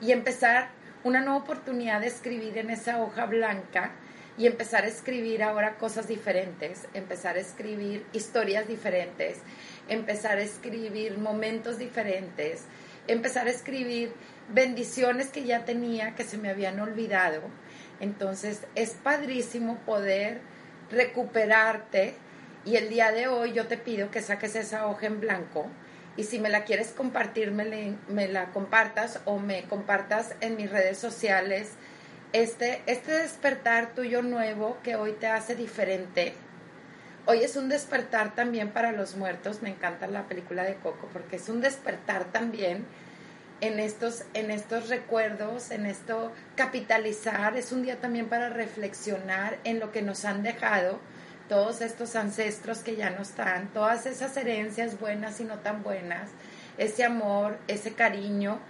y 0.00 0.12
empezar 0.12 0.68
una 1.04 1.20
nueva 1.20 1.38
oportunidad 1.38 2.00
de 2.00 2.08
escribir 2.08 2.58
en 2.58 2.70
esa 2.70 3.00
hoja 3.02 3.26
blanca 3.26 3.92
y 4.36 4.46
empezar 4.46 4.84
a 4.84 4.88
escribir 4.88 5.42
ahora 5.42 5.76
cosas 5.76 6.08
diferentes, 6.08 6.86
empezar 6.94 7.36
a 7.36 7.40
escribir 7.40 8.06
historias 8.12 8.66
diferentes, 8.66 9.38
empezar 9.88 10.38
a 10.38 10.42
escribir 10.42 11.18
momentos 11.18 11.78
diferentes, 11.78 12.62
empezar 13.06 13.46
a 13.46 13.50
escribir 13.50 14.12
bendiciones 14.48 15.28
que 15.28 15.44
ya 15.44 15.64
tenía, 15.64 16.14
que 16.14 16.24
se 16.24 16.38
me 16.38 16.48
habían 16.48 16.80
olvidado. 16.80 17.42
Entonces 18.00 18.62
es 18.74 18.92
padrísimo 18.92 19.76
poder 19.80 20.40
recuperarte 20.90 22.14
y 22.64 22.76
el 22.76 22.88
día 22.88 23.12
de 23.12 23.28
hoy 23.28 23.52
yo 23.52 23.66
te 23.66 23.78
pido 23.78 24.10
que 24.10 24.20
saques 24.20 24.54
esa 24.56 24.86
hoja 24.86 25.06
en 25.06 25.20
blanco 25.20 25.66
y 26.16 26.24
si 26.24 26.38
me 26.38 26.50
la 26.50 26.64
quieres 26.64 26.88
compartir, 26.88 27.50
me, 27.52 28.28
la 28.28 28.50
compartas 28.50 29.20
o 29.24 29.38
me 29.38 29.62
compartas 29.64 30.34
en 30.40 30.56
mis 30.56 30.70
redes 30.70 30.98
sociales. 30.98 31.70
Este, 32.32 32.82
este 32.86 33.12
despertar 33.12 33.94
tuyo 33.94 34.20
nuevo 34.20 34.78
que 34.82 34.96
hoy 34.96 35.12
te 35.12 35.28
hace 35.28 35.54
diferente. 35.54 36.34
Hoy 37.26 37.42
es 37.42 37.56
un 37.56 37.68
despertar 37.68 38.34
también 38.34 38.70
para 38.70 38.92
los 38.92 39.16
muertos. 39.16 39.62
Me 39.62 39.70
encanta 39.70 40.08
la 40.08 40.26
película 40.26 40.64
de 40.64 40.74
Coco 40.74 41.08
porque 41.12 41.36
es 41.36 41.48
un 41.48 41.60
despertar 41.60 42.24
también 42.24 42.84
en 43.60 43.78
estos, 43.78 44.24
en 44.34 44.50
estos 44.50 44.88
recuerdos, 44.88 45.70
en 45.70 45.86
esto 45.86 46.32
capitalizar. 46.56 47.56
Es 47.56 47.72
un 47.72 47.82
día 47.82 48.00
también 48.00 48.28
para 48.28 48.48
reflexionar 48.48 49.58
en 49.64 49.80
lo 49.80 49.92
que 49.92 50.02
nos 50.02 50.24
han 50.24 50.42
dejado 50.42 50.98
todos 51.50 51.80
estos 51.80 52.14
ancestros 52.14 52.78
que 52.78 52.94
ya 52.94 53.10
no 53.10 53.22
están, 53.22 53.72
todas 53.72 54.06
esas 54.06 54.36
herencias 54.36 55.00
buenas 55.00 55.40
y 55.40 55.44
no 55.44 55.58
tan 55.58 55.82
buenas, 55.82 56.30
ese 56.78 57.02
amor, 57.02 57.58
ese 57.66 57.92
cariño 57.92 58.60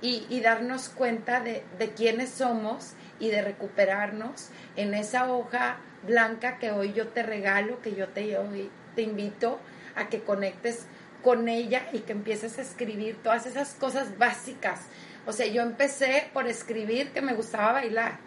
y, 0.00 0.40
darnos 0.40 0.90
cuenta 0.90 1.40
de, 1.40 1.64
quiénes 1.96 2.30
somos 2.30 2.92
y 3.18 3.30
de 3.30 3.42
recuperarnos 3.42 4.50
en 4.76 4.94
esa 4.94 5.32
hoja 5.32 5.78
blanca 6.06 6.58
que 6.58 6.70
hoy 6.70 6.92
yo 6.92 7.08
te 7.08 7.24
regalo, 7.24 7.82
que 7.82 7.96
yo 7.96 8.06
te, 8.06 8.38
te 8.94 9.02
invito 9.02 9.58
a 9.96 10.08
que 10.08 10.22
conectes 10.22 10.86
con 11.24 11.48
ella 11.48 11.88
y 11.92 11.98
que 11.98 12.12
empieces 12.12 12.58
a 12.58 12.62
escribir 12.62 13.16
todas 13.24 13.44
esas 13.46 13.74
cosas 13.74 14.18
básicas. 14.18 14.82
O 15.26 15.32
sea, 15.32 15.46
yo 15.48 15.62
empecé 15.62 16.30
por 16.32 16.46
escribir 16.46 17.10
que 17.10 17.22
me 17.22 17.34
gustaba 17.34 17.72
bailar. 17.72 18.18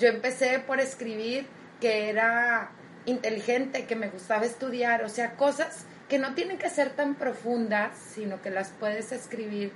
Yo 0.00 0.08
empecé 0.08 0.58
por 0.58 0.80
escribir 0.80 1.46
que 1.80 2.10
era 2.10 2.72
inteligente, 3.06 3.86
que 3.86 3.96
me 3.96 4.08
gustaba 4.08 4.46
estudiar. 4.46 5.04
O 5.04 5.08
sea, 5.08 5.32
cosas 5.32 5.86
que 6.08 6.18
no 6.18 6.34
tienen 6.34 6.58
que 6.58 6.70
ser 6.70 6.90
tan 6.90 7.14
profundas, 7.14 7.96
sino 8.14 8.42
que 8.42 8.50
las 8.50 8.70
puedes 8.70 9.12
escribir 9.12 9.72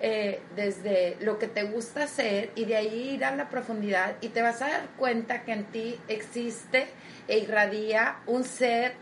eh, 0.00 0.40
desde 0.56 1.16
lo 1.20 1.38
que 1.38 1.46
te 1.46 1.62
gusta 1.62 2.04
hacer 2.04 2.50
y 2.56 2.64
de 2.64 2.76
ahí 2.76 3.10
ir 3.10 3.24
a 3.24 3.36
la 3.36 3.48
profundidad 3.48 4.16
y 4.20 4.30
te 4.30 4.42
vas 4.42 4.60
a 4.60 4.68
dar 4.68 4.88
cuenta 4.98 5.44
que 5.44 5.52
en 5.52 5.64
ti 5.66 6.00
existe 6.08 6.88
e 7.28 7.38
irradia 7.38 8.16
un 8.26 8.42
ser 8.42 8.94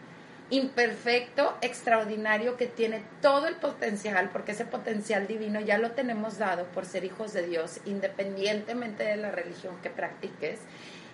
imperfecto, 0.50 1.57
extraordinario, 1.62 2.57
que 2.57 2.67
tiene 2.67 3.03
todo 3.23 3.47
el 3.47 3.55
potencial, 3.57 4.31
porque 4.31 4.53
ese 4.53 4.67
potencial 4.67 5.27
divino 5.27 5.61
ya 5.61 5.79
lo 5.79 5.93
tenemos 5.93 6.39
dado 6.39 6.67
por 6.67 6.85
ser 6.85 7.05
hijos 7.05 7.33
de 7.33 7.47
Dios, 7.47 7.81
independientemente 7.87 9.05
de 9.05 9.17
la 9.17 9.31
religión 9.31 9.77
que 9.83 9.91
practiques. 9.91 10.59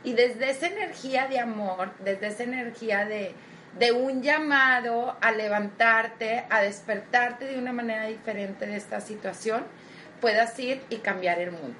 Y 0.04 0.12
desde 0.12 0.50
esa 0.50 0.68
energía 0.68 1.26
de 1.26 1.40
amor, 1.40 1.92
desde 2.00 2.28
esa 2.28 2.44
energía 2.44 3.04
de, 3.04 3.34
de 3.78 3.92
un 3.92 4.22
llamado 4.22 5.16
a 5.20 5.32
levantarte, 5.32 6.44
a 6.48 6.62
despertarte 6.62 7.44
de 7.46 7.58
una 7.58 7.72
manera 7.72 8.06
diferente 8.06 8.66
de 8.66 8.76
esta 8.76 9.00
situación, 9.00 9.64
puedas 10.20 10.58
ir 10.58 10.82
y 10.90 10.96
cambiar 10.96 11.38
el 11.40 11.52
mundo. 11.52 11.76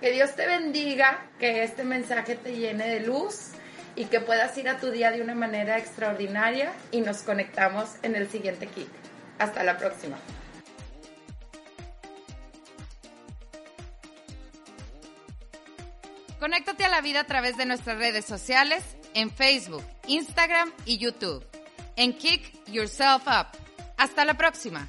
Que 0.00 0.10
Dios 0.10 0.34
te 0.34 0.46
bendiga, 0.46 1.24
que 1.38 1.62
este 1.62 1.84
mensaje 1.84 2.34
te 2.34 2.56
llene 2.56 2.88
de 2.88 3.00
luz 3.00 3.52
y 3.96 4.06
que 4.06 4.20
puedas 4.20 4.56
ir 4.58 4.68
a 4.68 4.78
tu 4.78 4.90
día 4.90 5.10
de 5.10 5.22
una 5.22 5.34
manera 5.34 5.78
extraordinaria 5.78 6.72
y 6.90 7.00
nos 7.00 7.22
conectamos 7.22 7.90
en 8.02 8.16
el 8.16 8.28
siguiente 8.28 8.66
kit. 8.66 8.88
Hasta 9.38 9.62
la 9.62 9.78
próxima. 9.78 10.18
Conéctate 16.44 16.84
a 16.84 16.90
la 16.90 17.00
vida 17.00 17.20
a 17.20 17.24
través 17.24 17.56
de 17.56 17.64
nuestras 17.64 17.96
redes 17.96 18.26
sociales 18.26 18.84
en 19.14 19.30
Facebook, 19.30 19.82
Instagram 20.08 20.70
y 20.84 20.98
YouTube. 20.98 21.42
En 21.96 22.12
Kick 22.12 22.52
Yourself 22.66 23.26
Up. 23.26 23.46
Hasta 23.96 24.26
la 24.26 24.34
próxima. 24.34 24.86